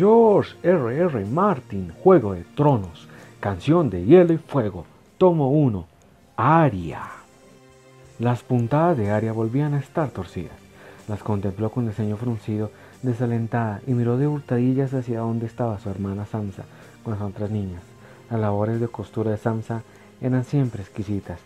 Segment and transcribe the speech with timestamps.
[0.00, 0.96] George R.
[0.96, 1.26] R.
[1.26, 3.06] Martin, Juego de Tronos,
[3.38, 4.86] Canción de Hielo y Fuego,
[5.18, 5.86] Tomo 1,
[6.38, 7.02] Aria.
[8.18, 10.56] Las puntadas de Aria volvían a estar torcidas.
[11.06, 12.70] Las contempló con el ceño fruncido,
[13.02, 16.64] desalentada, y miró de hurtadillas hacia donde estaba su hermana Samsa
[17.04, 17.82] con las otras niñas.
[18.30, 19.82] Las labores de costura de Samsa
[20.22, 21.40] eran siempre exquisitas.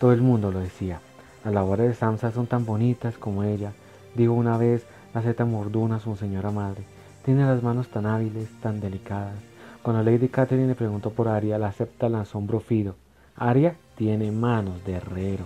[0.00, 0.98] Todo el mundo lo decía.
[1.44, 3.70] Las labores de Samsa son tan bonitas como ella.
[4.16, 4.84] Digo una vez
[5.14, 6.82] la zeta morduna su señora madre.
[7.24, 9.34] Tiene las manos tan hábiles, tan delicadas.
[9.82, 12.96] Cuando Lady Catherine le preguntó por Aria, la acepta el asombro fido.
[13.36, 15.44] Aria tiene manos de herrero.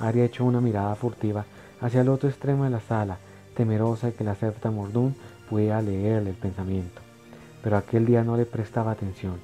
[0.00, 1.44] Aria echó una mirada furtiva
[1.80, 3.18] hacia el otro extremo de la sala,
[3.56, 5.14] temerosa de que la septa Mordún
[5.48, 7.00] pudiera leerle el pensamiento.
[7.62, 9.34] Pero aquel día no le prestaba atención.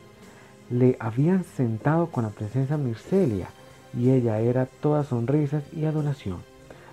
[0.71, 3.49] Le habían sentado con la presencia Mircelia
[3.97, 6.39] y ella era toda sonrisas y adoración.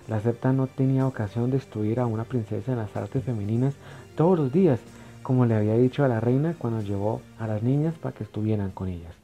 [0.08, 3.74] La septa no tenía ocasión de instruir a una princesa en las artes femeninas
[4.14, 4.80] todos los días,
[5.22, 8.70] como le había dicho a la reina cuando llevó a las niñas para que estuvieran
[8.70, 9.14] con ellas.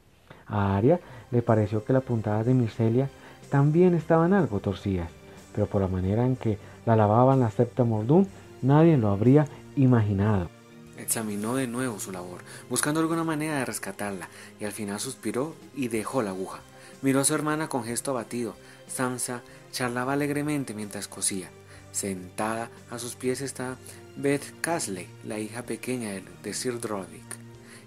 [0.47, 0.99] A Aria
[1.31, 3.09] le pareció que las puntadas de Mircelia
[3.49, 5.09] también estaban algo torcidas,
[5.53, 8.27] pero por la manera en que la lavaban la septa Mordún,
[8.61, 9.45] nadie lo habría
[9.75, 10.49] imaginado.
[10.97, 14.27] Examinó de nuevo su labor, buscando alguna manera de rescatarla,
[14.59, 16.59] y al final suspiró y dejó la aguja.
[17.01, 18.55] Miró a su hermana con gesto abatido.
[18.87, 21.49] Samsa charlaba alegremente mientras cosía.
[21.91, 23.77] Sentada a sus pies estaba
[24.15, 26.11] Beth Casley, la hija pequeña
[26.43, 27.23] de Sir Drodick,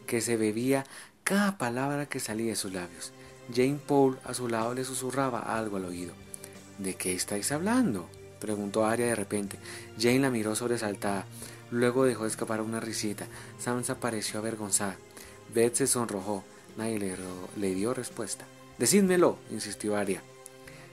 [0.06, 0.84] que se bebía
[1.24, 3.12] cada palabra que salía de sus labios.
[3.54, 6.14] Jane Paul a su lado le susurraba algo al oído.
[6.78, 8.08] ¿De qué estáis hablando?
[8.40, 9.58] preguntó Aria de repente.
[9.98, 11.26] Jane la miró sobresaltada.
[11.70, 13.26] Luego dejó escapar una risita.
[13.58, 14.96] Sansa pareció avergonzada.
[15.54, 16.44] Beth se sonrojó.
[16.76, 17.16] Nadie le,
[17.56, 18.44] le dio respuesta.
[18.78, 20.22] Decídmelo, insistió Aria.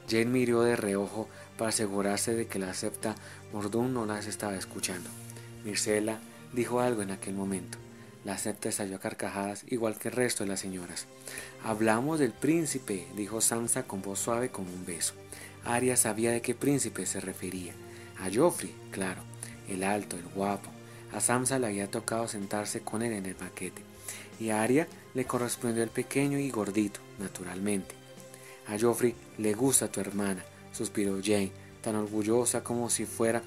[0.08, 1.28] Jane miró de reojo
[1.60, 3.16] para asegurarse de que la septa
[3.52, 5.10] Mordún no las estaba escuchando.
[5.66, 6.22] Mircela
[6.54, 7.78] dijo algo en aquel momento.
[8.24, 11.08] La septa estalló a carcajadas igual que el resto de las señoras.
[11.62, 15.16] Hablamos del príncipe, dijo Sansa con voz suave como un beso.
[15.66, 17.74] Aria sabía de qué príncipe se refería.
[18.22, 19.22] A Joffrey, claro,
[19.68, 20.70] el alto, el guapo.
[21.12, 23.82] A Sansa le había tocado sentarse con él en el paquete.
[24.40, 27.96] Y a Aria le correspondió el pequeño y gordito, naturalmente.
[28.66, 33.42] A Joffrey le gusta tu hermana, suspiró Jane, tan orgullosa como si fuera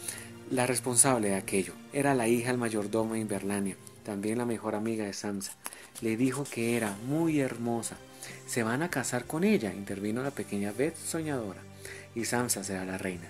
[0.50, 1.72] la responsable de aquello.
[1.92, 5.52] Era la hija del mayordomo de Inverlania, también la mejor amiga de Sansa.
[6.00, 7.96] Le dijo que era muy hermosa.
[8.46, 11.60] Se van a casar con ella, intervino la pequeña Beth soñadora,
[12.14, 13.28] y Sansa será la reina.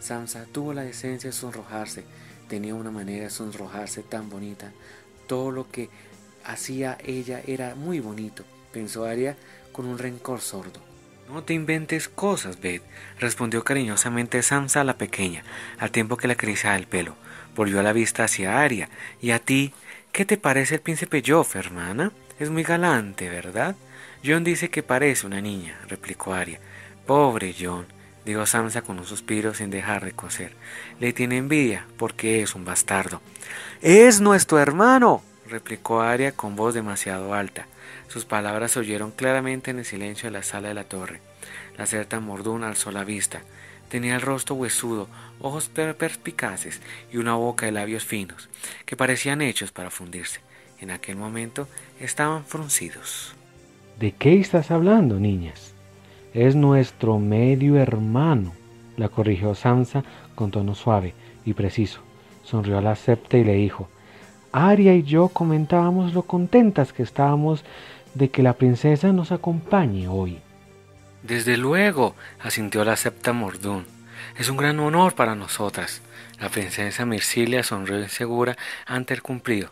[0.00, 2.04] Sansa tuvo la decencia de sonrojarse,
[2.48, 4.72] tenía una manera de sonrojarse tan bonita.
[5.26, 5.88] Todo lo que
[6.44, 9.36] hacía ella era muy bonito, pensó Arya
[9.72, 10.93] con un rencor sordo.
[11.28, 12.82] No te inventes cosas, Beth,
[13.18, 15.42] respondió cariñosamente Sansa a la pequeña,
[15.78, 17.16] al tiempo que le acariciaba el pelo.
[17.56, 18.88] Volvió la vista hacia Aria.
[19.22, 19.72] ¿Y a ti?
[20.12, 22.12] ¿Qué te parece el príncipe Joff, hermana?
[22.38, 23.74] Es muy galante, ¿verdad?
[24.24, 26.60] John dice que parece una niña, replicó Aria.
[27.06, 27.86] Pobre John,
[28.24, 30.52] dijo Sansa con un suspiro sin dejar de coser.
[31.00, 33.20] Le tiene envidia porque es un bastardo.
[33.80, 37.66] Es nuestro hermano, replicó Aria con voz demasiado alta.
[38.08, 41.20] Sus palabras se oyeron claramente en el silencio de la sala de la torre.
[41.76, 43.42] La certa Mordún alzó la vista.
[43.88, 45.08] Tenía el rostro huesudo,
[45.40, 46.80] ojos perspicaces
[47.12, 48.48] y una boca de labios finos,
[48.86, 50.40] que parecían hechos para fundirse.
[50.80, 51.68] En aquel momento
[52.00, 53.34] estaban fruncidos.
[53.98, 55.72] ¿De qué estás hablando, niñas?
[56.32, 58.52] Es nuestro medio hermano,
[58.96, 60.02] la corrigió Sansa
[60.34, 62.00] con tono suave y preciso.
[62.42, 63.88] Sonrió a la septa y le dijo,
[64.56, 67.64] Aria y yo comentábamos lo contentas que estábamos
[68.14, 70.38] de que la princesa nos acompañe hoy.
[71.24, 73.84] Desde luego, asintió la septa Mordún.
[74.38, 76.02] Es un gran honor para nosotras.
[76.38, 78.56] La princesa Mircilia sonrió insegura
[78.86, 79.70] ante el cumplido.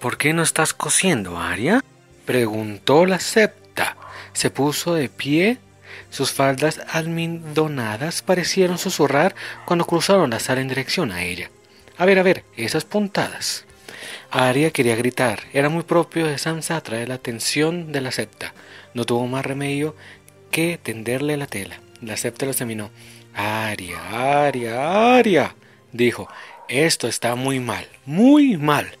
[0.00, 1.82] ¿Por qué no estás cosiendo, Aria?
[2.26, 3.96] preguntó la septa.
[4.34, 5.56] Se puso de pie.
[6.10, 9.34] Sus faldas almidonadas parecieron susurrar
[9.64, 11.50] cuando cruzaron la sala en dirección a ella.
[11.96, 13.64] A ver, a ver, esas puntadas.
[14.30, 15.40] Aria quería gritar.
[15.52, 18.54] Era muy propio de Sansa atraer la atención de la septa.
[18.94, 19.94] No tuvo más remedio
[20.50, 21.80] que tenderle la tela.
[22.00, 22.90] La septa lo examinó.
[23.34, 25.54] Aria, Aria, Aria,
[25.92, 26.28] dijo.
[26.68, 28.96] Esto está muy mal, muy mal.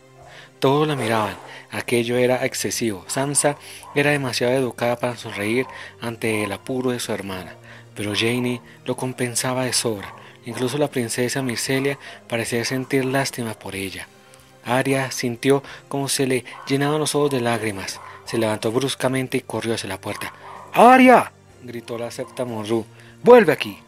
[0.58, 1.36] Todos la miraban.
[1.70, 3.04] Aquello era excesivo.
[3.08, 3.56] Sansa
[3.94, 5.66] era demasiado educada para sonreír
[6.00, 7.54] ante el apuro de su hermana,
[7.94, 10.14] pero Janie lo compensaba de sobra.
[10.44, 11.98] Incluso la princesa Mircelia
[12.28, 14.06] parecía sentir lástima por ella.
[14.64, 18.00] Aria sintió como se le llenaban los ojos de lágrimas.
[18.24, 20.32] Se levantó bruscamente y corrió hacia la puerta.
[20.72, 21.32] ¡Aria!
[21.62, 22.84] gritó la septa Monru.
[23.22, 23.78] ¡Vuelve aquí!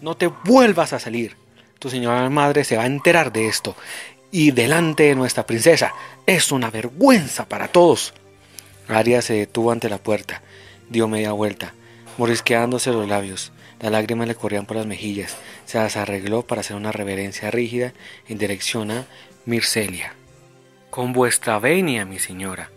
[0.00, 1.36] ¡No te vuelvas a salir!
[1.78, 3.76] Tu señora madre se va a enterar de esto
[4.30, 5.94] y delante de nuestra princesa.
[6.26, 8.14] Es una vergüenza para todos.
[8.88, 10.42] Aria se detuvo ante la puerta,
[10.88, 11.74] dio media vuelta,
[12.16, 13.52] morisqueándose los labios.
[13.80, 15.36] Las lágrimas le corrían por las mejillas.
[15.64, 17.92] Se las arregló para hacer una reverencia rígida
[18.28, 19.06] en dirección a
[19.48, 20.12] Mircelia.
[20.90, 22.68] Con vuestra venia, mi señora.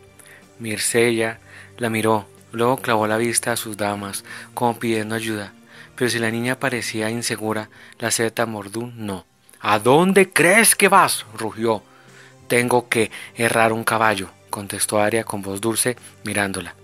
[0.57, 1.41] Mircella
[1.77, 4.23] la miró, luego clavó la vista a sus damas,
[4.53, 5.51] como pidiendo ayuda.
[5.97, 7.69] Pero si la niña parecía insegura,
[7.99, 9.25] la seta Mordún no.
[9.59, 11.25] ¿A dónde crees que vas?
[11.37, 11.83] rugió.
[12.47, 16.75] Tengo que errar un caballo, contestó Aria con voz dulce, mirándola.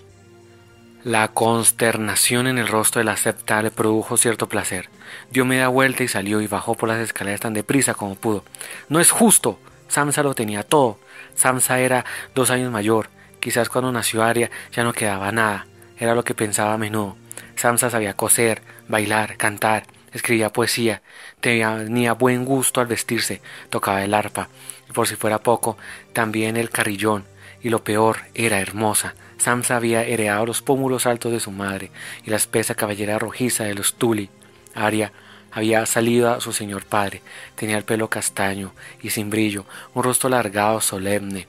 [1.05, 4.89] La consternación en el rostro de la septa le produjo cierto placer.
[5.31, 8.43] Dio media vuelta y salió y bajó por las escaleras tan deprisa como pudo.
[8.89, 9.61] No es justo.
[9.87, 10.99] Samsa lo tenía todo.
[11.35, 12.05] Samsa era
[12.35, 13.09] dos años mayor.
[13.39, 15.67] Quizás cuando nació Aria ya no quedaba nada.
[15.97, 17.15] Era lo que pensaba a menudo.
[17.55, 21.01] Samsa sabía coser, bailar, cantar, escribía poesía,
[21.39, 24.49] tenía buen gusto al vestirse, tocaba el arpa,
[24.89, 25.77] y por si fuera poco,
[26.13, 27.25] también el carrillón,
[27.61, 29.15] y lo peor, era hermosa.
[29.37, 31.91] Samsa había heredado los pómulos altos de su madre
[32.23, 34.29] y la espesa cabellera rojiza de los Tuli.
[34.73, 35.11] Aria
[35.51, 37.21] había salido a su señor padre.
[37.55, 41.47] Tenía el pelo castaño y sin brillo, un rostro alargado, solemne.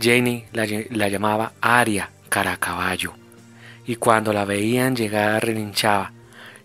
[0.00, 3.14] Jenny la, la llamaba Aria, caracaballo.
[3.86, 6.12] Y cuando la veían llegar relinchaba.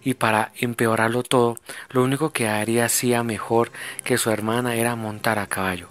[0.04, 1.58] Y para empeorarlo todo,
[1.90, 3.72] lo único que Aria hacía mejor
[4.04, 5.90] que su hermana era montar a caballo.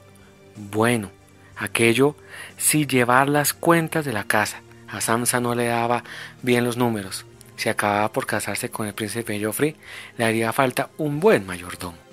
[0.56, 1.10] Bueno,
[1.56, 2.14] aquello
[2.56, 4.60] si llevar las cuentas de la casa.
[4.88, 6.04] A Samsa no le daba
[6.42, 7.26] bien los números.
[7.56, 9.76] Si acababa por casarse con el príncipe Joffrey,
[10.18, 12.04] le haría falta un buen mayordomo.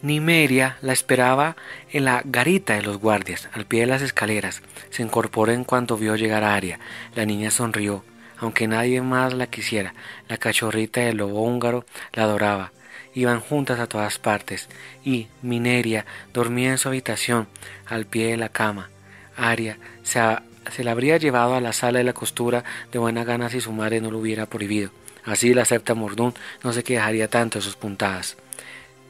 [0.00, 1.56] Nimeria la esperaba
[1.90, 4.62] en la garita de los guardias, al pie de las escaleras.
[4.90, 6.78] Se incorporó en cuanto vio llegar a Aria.
[7.16, 8.04] La niña sonrió,
[8.38, 9.94] aunque nadie más la quisiera.
[10.28, 12.72] La cachorrita del lobo húngaro la adoraba.
[13.14, 14.68] Iban juntas a todas partes,
[15.04, 17.48] y Mineria dormía en su habitación,
[17.86, 18.90] al pie de la cama.
[19.36, 20.20] Aria se,
[20.70, 23.72] se la habría llevado a la sala de la costura de buena gana si su
[23.72, 24.90] madre no lo hubiera prohibido.
[25.24, 28.36] Así la septa Mordún no se quejaría tanto de sus puntadas.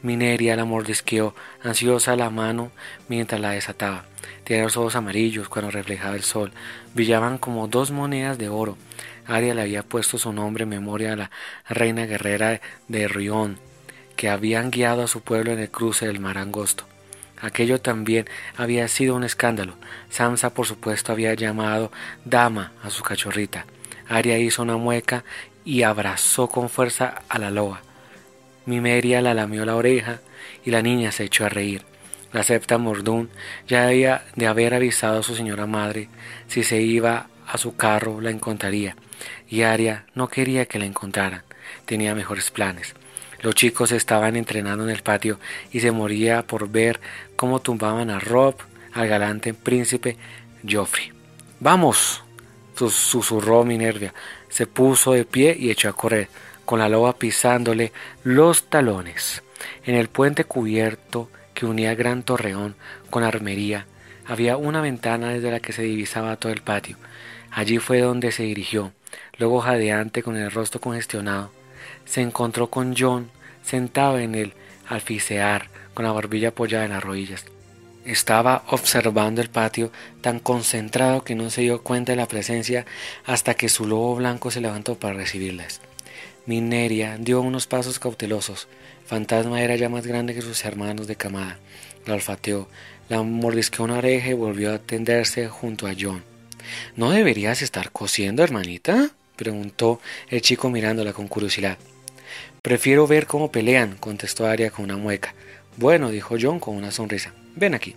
[0.01, 2.71] Mineria la mordisqueó, ansiosa la mano
[3.07, 4.05] mientras la desataba.
[4.43, 6.51] Tenía los ojos amarillos cuando reflejaba el sol.
[6.93, 8.77] Brillaban como dos monedas de oro.
[9.27, 11.31] Aria le había puesto su nombre en memoria a la
[11.67, 13.59] reina guerrera de Rión,
[14.15, 16.88] que habían guiado a su pueblo en el cruce del mar angosto.
[17.41, 18.25] Aquello también
[18.57, 19.75] había sido un escándalo.
[20.09, 21.91] Samsa, por supuesto, había llamado
[22.25, 23.65] dama a su cachorrita.
[24.07, 25.23] Aria hizo una mueca
[25.63, 27.81] y abrazó con fuerza a la loba.
[28.65, 30.19] Mimeria la lamió la oreja
[30.65, 31.83] y la niña se echó a reír.
[32.31, 33.29] La septa Mordún
[33.67, 36.09] ya había de haber avisado a su señora madre
[36.47, 38.95] si se iba a su carro la encontraría,
[39.49, 41.41] y Aria no quería que la encontraran,
[41.85, 42.93] tenía mejores planes.
[43.41, 45.39] Los chicos estaban entrenando en el patio
[45.71, 46.99] y se moría por ver
[47.35, 48.55] cómo tumbaban a Rob,
[48.93, 50.17] al galante príncipe
[50.69, 51.11] Joffrey.
[51.59, 52.23] ¡Vamos!
[52.75, 54.13] susurró Minervia.
[54.47, 56.29] Se puso de pie y echó a correr,
[56.65, 57.91] con la loba pisándole
[58.23, 59.43] los talones.
[59.85, 62.75] En el puente cubierto que unía gran torreón
[63.09, 63.85] con armería,
[64.25, 66.97] había una ventana desde la que se divisaba todo el patio.
[67.51, 68.93] Allí fue donde se dirigió,
[69.37, 71.51] luego jadeante con el rostro congestionado,
[72.05, 73.29] se encontró con John
[73.63, 74.53] sentado en el
[74.87, 77.45] alficear con la barbilla apoyada en las rodillas.
[78.05, 82.85] Estaba observando el patio tan concentrado que no se dio cuenta de la presencia
[83.25, 85.81] hasta que su lobo blanco se levantó para recibirlas.
[86.45, 88.67] Mineria dio unos pasos cautelosos.
[89.05, 91.59] Fantasma era ya más grande que sus hermanos de camada.
[92.05, 92.67] La olfateó,
[93.09, 96.23] la mordisqueó una oreja y volvió a tenderse junto a John.
[96.95, 99.11] ¿No deberías estar cosiendo, hermanita?
[99.35, 101.77] preguntó el chico mirándola con curiosidad.
[102.61, 105.33] Prefiero ver cómo pelean, contestó Aria con una mueca.
[105.77, 107.33] Bueno, dijo John con una sonrisa.
[107.55, 107.95] Ven aquí.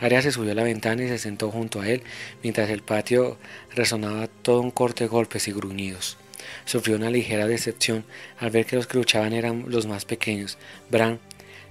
[0.00, 2.02] Aria se subió a la ventana y se sentó junto a él,
[2.42, 3.38] mientras el patio
[3.74, 6.16] resonaba todo un corte de golpes y gruñidos.
[6.64, 8.04] Sufrió una ligera decepción
[8.38, 10.58] al ver que los que luchaban eran los más pequeños.
[10.90, 11.20] Bran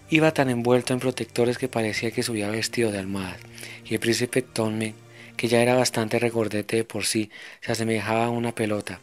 [0.10, 3.40] iba tan envuelto en protectores que parecía que subía vestido de almohadas,
[3.86, 4.94] y el príncipe Tonme,
[5.38, 9.00] que ya era bastante regordete de por sí, se asemejaba a una pelota.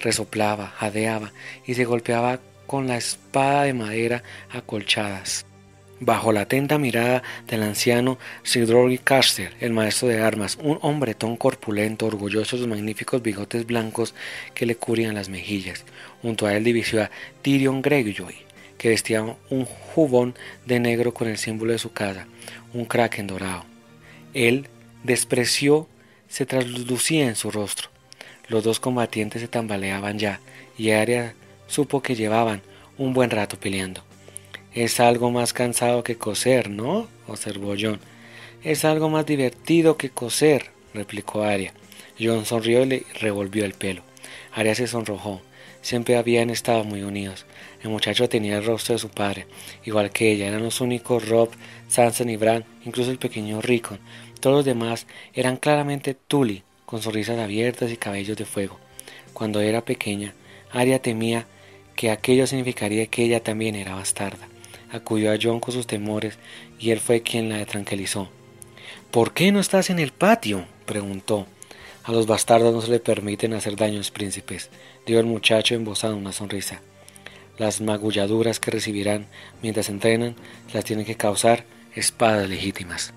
[0.00, 1.32] Resoplaba, jadeaba
[1.66, 5.46] y se golpeaba con la espada de madera acolchadas.
[6.00, 12.06] Bajo la atenta mirada del anciano Sidrory Caster, el maestro de armas, un hombretón corpulento,
[12.06, 14.14] orgulloso de sus magníficos bigotes blancos
[14.54, 15.84] que le cubrían las mejillas.
[16.22, 17.10] Junto a él divisó a
[17.42, 18.36] Tyrion Greyjoy,
[18.76, 22.28] que vestía un jubón de negro con el símbolo de su casa,
[22.74, 23.64] un kraken dorado.
[24.34, 24.68] Él
[25.02, 25.88] despreció
[26.28, 27.88] se traslucía en su rostro.
[28.48, 30.40] Los dos combatientes se tambaleaban ya,
[30.76, 31.34] y Arya
[31.68, 32.62] supo que llevaban
[32.96, 34.02] un buen rato peleando.
[34.74, 37.08] Es algo más cansado que coser, ¿no?
[37.26, 38.00] observó John.
[38.64, 41.72] es algo más divertido que coser, replicó Aria.
[42.20, 44.02] John sonrió y le revolvió el pelo.
[44.52, 45.40] Aria se sonrojó.
[45.80, 47.46] Siempre habían estado muy unidos.
[47.82, 49.46] El muchacho tenía el rostro de su padre,
[49.84, 50.48] igual que ella.
[50.48, 51.50] Eran los únicos Rob,
[51.86, 54.00] Sanson y Bran, incluso el pequeño Rickon.
[54.40, 58.78] Todos los demás eran claramente Tully, con sonrisas abiertas y cabellos de fuego.
[59.32, 60.34] Cuando era pequeña,
[60.72, 61.46] Aria temía
[61.98, 64.46] que aquello significaría que ella también era bastarda.
[64.92, 66.38] Acudió a John con sus temores
[66.78, 68.28] y él fue quien la tranquilizó.
[69.10, 70.64] ¿Por qué no estás en el patio?
[70.86, 71.48] preguntó.
[72.04, 74.70] A los bastardos no se le permiten hacer daños príncipes,
[75.06, 76.82] dijo el muchacho embozando una sonrisa.
[77.58, 79.26] Las magulladuras que recibirán
[79.60, 80.36] mientras entrenan
[80.72, 81.64] las tienen que causar
[81.96, 83.12] espadas legítimas.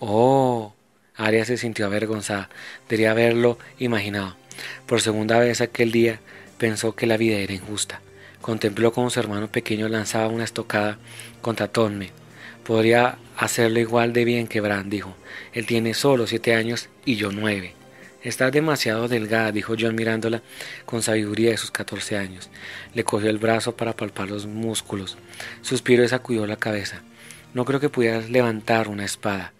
[0.00, 0.72] Oh.
[1.14, 2.50] Arya se sintió avergonzada.
[2.88, 4.34] Debería haberlo imaginado.
[4.86, 6.18] Por segunda vez aquel día
[6.58, 8.02] pensó que la vida era injusta.
[8.48, 10.96] Contempló cómo su hermano pequeño lanzaba una estocada
[11.42, 12.12] contra Tonme.
[12.64, 15.14] Podría hacerlo igual de bien que Bran, dijo.
[15.52, 17.74] Él tiene solo siete años y yo nueve.
[18.22, 20.40] Estás demasiado delgada, dijo John mirándola
[20.86, 22.48] con sabiduría de sus catorce años.
[22.94, 25.18] Le cogió el brazo para palpar los músculos.
[25.60, 27.02] Suspiró y sacudió la cabeza.
[27.52, 29.52] No creo que pudieras levantar una espada.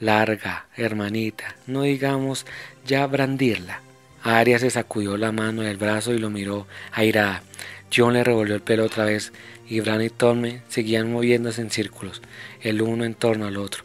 [0.00, 2.44] Larga, hermanita, no digamos
[2.84, 3.82] ya brandirla.
[4.24, 7.44] Aria se sacudió la mano del brazo y lo miró airada.
[7.94, 9.32] John le revolvió el pelo otra vez
[9.68, 12.22] y Bran y Tommy seguían moviéndose en círculos,
[12.60, 13.84] el uno en torno al otro.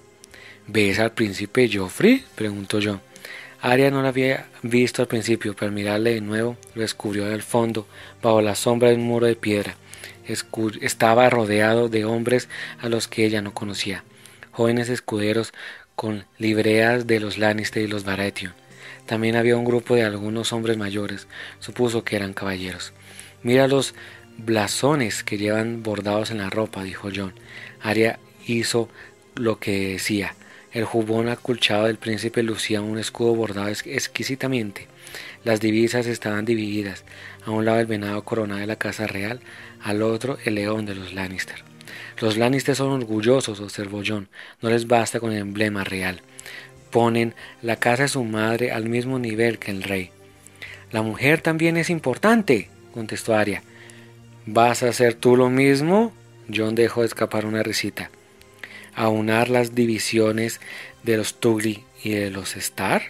[0.67, 2.23] ¿Ves al príncipe Joffrey?
[2.35, 3.01] preguntó John.
[3.61, 7.41] Arya no lo había visto al principio, pero al mirarle de nuevo lo descubrió del
[7.41, 7.87] fondo,
[8.21, 9.75] bajo la sombra de un muro de piedra.
[10.81, 12.49] estaba rodeado de hombres
[12.79, 14.03] a los que ella no conocía,
[14.51, 15.53] jóvenes escuderos
[15.95, 18.53] con libreas de los Lannister y los Baratheon.
[19.07, 21.27] También había un grupo de algunos hombres mayores,
[21.59, 22.93] supuso que eran caballeros.
[23.43, 23.93] Mira los
[24.37, 27.33] blasones que llevan bordados en la ropa, dijo John.
[27.81, 28.89] Arya hizo
[29.35, 30.35] lo que decía.
[30.71, 34.87] El jubón acolchado del príncipe lucía un escudo bordado exquisitamente.
[35.43, 37.03] Las divisas estaban divididas,
[37.45, 39.39] a un lado el venado coronado de la casa real,
[39.81, 41.63] al otro el león de los Lannister.
[42.19, 44.27] Los Lannister son orgullosos, observó John,
[44.61, 46.21] no les basta con el emblema real.
[46.91, 50.11] Ponen la casa de su madre al mismo nivel que el rey.
[50.91, 53.63] La mujer también es importante, contestó Arya.
[54.45, 56.11] ¿Vas a hacer tú lo mismo?
[56.53, 58.09] John dejó escapar una risita
[58.97, 60.59] aunar las divisiones
[61.03, 63.03] de los Tugri y de los Star?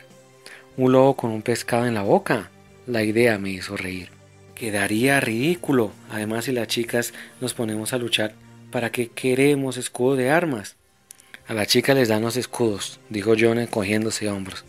[0.75, 2.51] Un lobo con un pescado en la boca.
[2.86, 4.10] La idea me hizo reír.
[4.53, 5.91] Quedaría ridículo.
[6.12, 8.34] Además, si las chicas nos ponemos a luchar,
[8.70, 10.75] ¿para qué queremos escudo de armas?
[11.48, 14.65] A las chicas les dan los escudos, dijo John encogiéndose hombros,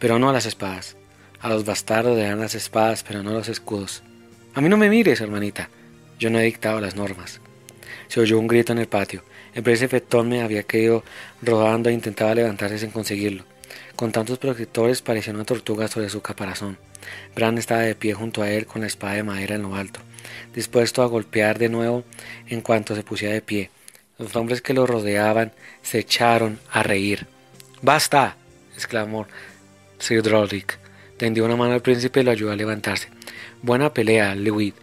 [0.00, 0.96] pero no las espadas.
[1.38, 4.02] A los bastardos le dan las espadas, pero no los escudos.
[4.56, 5.68] A mí no me mires, hermanita.
[6.18, 7.42] Yo no he dictado las normas.
[8.08, 9.22] Se oyó un grito en el patio.
[9.52, 11.04] El príncipe me había caído
[11.42, 13.44] rodando e intentaba levantarse sin conseguirlo.
[13.96, 16.78] Con tantos protectores parecía una tortuga sobre su caparazón.
[17.34, 20.00] Bran estaba de pie junto a él con la espada de madera en lo alto,
[20.54, 22.04] dispuesto a golpear de nuevo
[22.46, 23.70] en cuanto se pusiera de pie.
[24.16, 27.26] Los hombres que lo rodeaban se echaron a reír.
[27.82, 28.38] ¡Basta!
[28.72, 29.26] exclamó
[29.98, 30.78] Sir Roderick.
[31.18, 33.15] Tendió una mano al príncipe y lo ayudó a levantarse.
[33.66, 34.74] Buena pelea, Lewid.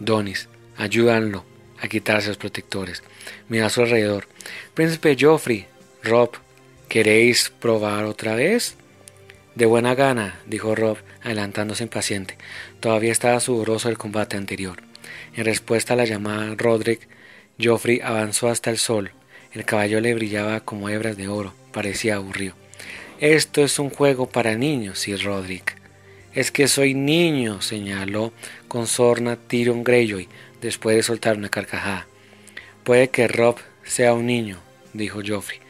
[0.00, 1.44] Donis, ayúdanlo
[1.78, 3.04] a quitarse los protectores.
[3.48, 4.26] Mira a su alrededor.
[4.74, 5.66] Príncipe Joffrey,
[6.02, 6.30] Rob,
[6.88, 8.74] ¿queréis probar otra vez?
[9.54, 12.36] De buena gana, dijo Rob, adelantándose impaciente.
[12.80, 14.82] Todavía estaba sudoroso el combate anterior.
[15.36, 17.06] En respuesta a la llamada Roderick,
[17.62, 19.12] Joffrey avanzó hasta el sol.
[19.52, 21.54] El caballo le brillaba como hebras de oro.
[21.70, 22.54] Parecía aburrido.
[23.20, 25.80] Esto es un juego para niños, Sir Roderick.
[26.34, 28.32] Es que soy niño, señaló
[28.66, 30.28] con sorna Tyrion Greyjoy,
[30.62, 32.06] después de soltar una carcajada.
[32.84, 34.58] Puede que Rob sea un niño,
[34.94, 35.60] dijo Joffrey.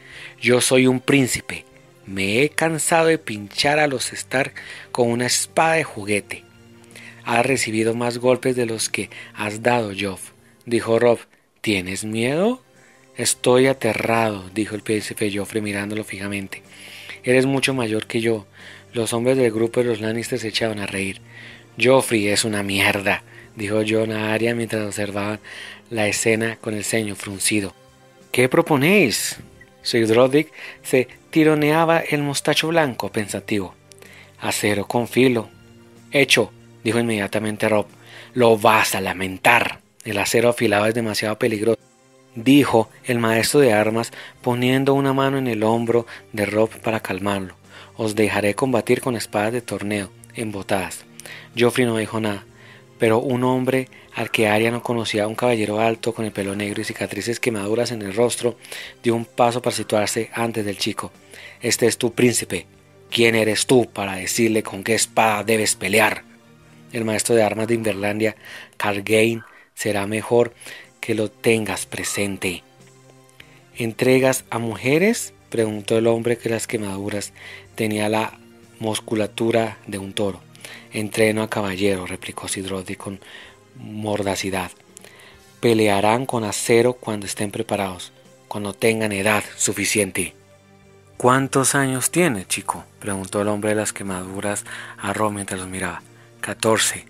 [0.41, 1.65] Yo soy un príncipe.
[2.05, 4.53] Me he cansado de pinchar a los Stark
[4.91, 6.43] con una espada de juguete.
[7.25, 10.31] Has recibido más golpes de los que has dado, Joff,
[10.65, 11.19] dijo Rob.
[11.61, 12.61] ¿Tienes miedo?
[13.15, 16.61] Estoy aterrado, dijo el príncipe Joffrey mirándolo fijamente.
[17.23, 18.45] Eres mucho mayor que yo.
[18.93, 21.19] Los hombres del grupo de los Lannister se echaban a reír.
[21.81, 23.23] Joffrey es una mierda,
[23.55, 25.39] dijo John a Arya mientras observaban
[25.89, 27.73] la escena con el ceño fruncido.
[28.31, 29.37] ¿Qué proponéis?
[29.81, 30.07] Sir
[30.83, 33.73] se tironeaba el mostacho blanco pensativo.
[34.39, 35.49] Acero con filo.
[36.11, 36.51] Hecho,
[36.83, 37.87] dijo inmediatamente Rob.
[38.35, 39.79] Lo vas a lamentar.
[40.05, 41.79] El acero afilado es demasiado peligroso,
[42.35, 47.62] dijo el maestro de armas poniendo una mano en el hombro de Rob para calmarlo.
[47.95, 51.05] Os dejaré combatir con espadas de torneo, embotadas.
[51.57, 52.45] Joffrey no dijo nada
[53.03, 56.81] pero un hombre al que Arya no conocía, un caballero alto con el pelo negro
[56.81, 58.57] y cicatrices quemaduras en el rostro,
[59.03, 61.11] dio un paso para situarse antes del chico.
[61.61, 62.65] Este es tu príncipe.
[63.11, 66.23] ¿Quién eres tú para decirle con qué espada debes pelear?
[66.93, 68.37] El maestro de armas de Inverlandia,
[68.77, 70.53] Cargain, será mejor
[71.01, 72.63] que lo tengas presente.
[73.75, 75.33] ¿Entregas a mujeres?
[75.53, 77.31] Preguntó el hombre que las quemaduras
[77.75, 78.39] tenía la
[78.79, 80.41] musculatura de un toro.
[80.91, 83.19] Entreno a caballero, replicó Sidrodi con
[83.75, 84.71] mordacidad.
[85.59, 88.11] Pelearán con acero cuando estén preparados,
[88.47, 90.33] cuando tengan edad suficiente.
[91.17, 92.83] ¿Cuántos años tiene, chico?
[92.97, 94.65] preguntó el hombre de las quemaduras
[94.97, 96.01] a Ro mientras los miraba.
[96.41, 97.05] Catorce.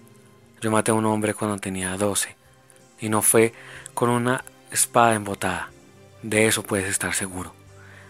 [0.59, 2.35] Yo maté a un hombre cuando tenía doce.
[2.99, 3.53] Y no fue
[3.93, 5.69] con una espada embotada.
[6.23, 7.62] De eso puedes estar seguro.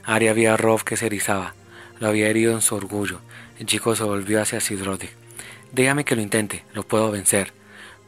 [0.04, 1.54] Aria vio a Rob que se erizaba.
[2.00, 3.20] Lo había herido en su orgullo.
[3.60, 5.12] El chico se volvió hacia Sidrodic.
[5.72, 7.54] Déjame que lo intente, lo puedo vencer.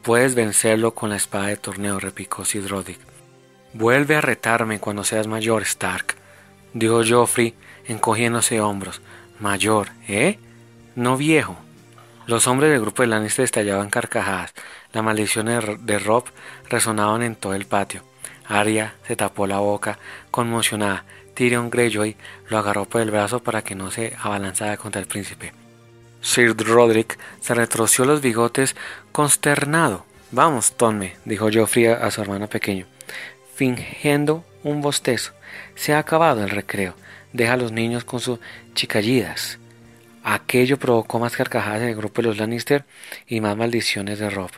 [0.02, 2.98] Puedes vencerlo con la espada de torneo, replicó Sidrodic.
[3.72, 6.14] Vuelve a retarme cuando seas mayor, Stark,
[6.72, 7.54] dijo Joffrey,
[7.86, 9.00] encogiéndose hombros.
[9.40, 10.38] Mayor, ¿eh?
[10.94, 11.56] No viejo.
[12.26, 14.54] Los hombres del grupo de Lannister estallaban carcajadas.
[14.92, 16.24] Las maldiciones de Rob
[16.68, 18.02] resonaban en todo el patio.
[18.46, 19.98] Arya se tapó la boca,
[20.30, 21.04] conmocionada.
[21.36, 22.16] Tyrion Greyjoy
[22.48, 25.52] lo agarró por el brazo para que no se abalanzara contra el príncipe.
[26.22, 28.74] Sir Roderick se retroció los bigotes
[29.12, 30.06] consternado.
[30.32, 32.86] Vamos, Tonme, dijo Joffrey a su hermano pequeño,
[33.54, 35.32] fingiendo un bostezo.
[35.74, 36.94] Se ha acabado el recreo.
[37.32, 38.40] Deja a los niños con sus
[38.74, 39.58] chicallidas.
[40.28, 42.84] Aquello provocó más carcajadas en el grupo de los Lannister
[43.28, 44.50] y más maldiciones de Rob.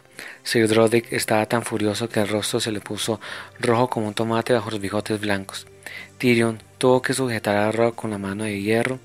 [0.42, 0.66] Sir
[1.10, 3.20] estaba tan furioso que el rostro se le puso
[3.60, 5.66] rojo como un tomate bajo los bigotes blancos.
[6.16, 8.98] Tyrion tuvo que sujetar a Rob con la mano de hierro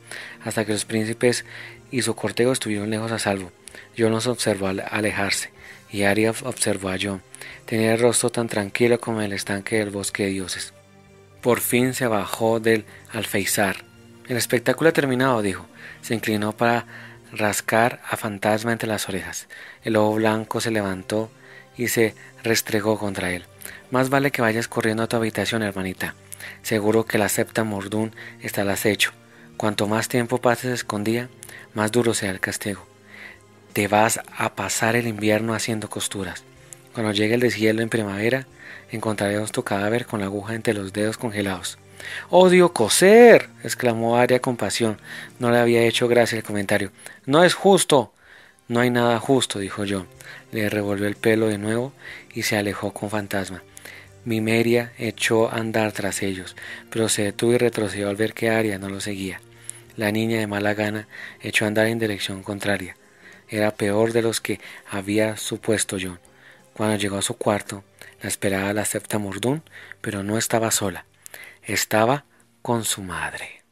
[0.46, 1.44] hasta que los príncipes
[1.92, 3.52] y su cortejo estuvieron lejos a salvo.
[3.98, 5.52] Jon los observó alejarse,
[5.92, 7.22] y Arya observó a Jon.
[7.66, 10.74] Tenía el rostro tan tranquilo como el estanque del bosque de dioses.
[11.42, 13.84] Por fin se bajó del alfeizar.
[14.28, 15.66] El espectáculo ha terminado, dijo.
[16.02, 16.86] Se inclinó para
[17.32, 19.48] rascar a Fantasma entre las orejas.
[19.84, 21.30] El lobo blanco se levantó
[21.76, 23.46] y se restregó contra él.
[23.92, 26.16] Más vale que vayas corriendo a tu habitación, hermanita.
[26.62, 29.12] Seguro que la septa Mordún está al acecho.
[29.58, 31.30] Cuanto más tiempo pases escondida,
[31.74, 32.86] más duro sea el castigo.
[33.74, 36.44] Te vas a pasar el invierno haciendo costuras.
[36.94, 38.46] Cuando llegue el deshielo en primavera,
[38.92, 41.80] encontraremos tu cadáver con la aguja entre los dedos congelados.
[42.30, 43.50] ¡Odio coser!
[43.64, 44.98] exclamó Aria con pasión.
[45.40, 46.92] No le había hecho gracia el comentario.
[47.26, 48.14] No es justo.
[48.68, 50.06] No hay nada justo, dijo yo.
[50.52, 51.94] Le revolvió el pelo de nuevo
[52.34, 53.62] y se alejó con fantasma.
[54.26, 56.56] Mimeria echó a andar tras ellos,
[56.90, 59.42] pero se detuvo y retrocedió al ver que Aria no lo seguía.
[59.98, 61.08] La niña de mala gana
[61.42, 62.96] echó a andar en dirección contraria.
[63.50, 66.20] Era peor de los que había supuesto John.
[66.74, 67.84] Cuando llegó a su cuarto,
[68.22, 69.62] la esperaba la septa Mordún,
[70.02, 71.06] pero no estaba sola.
[71.66, 72.26] Estaba
[72.62, 73.63] con su madre.